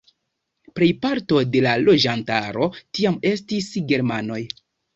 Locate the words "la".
1.67-1.75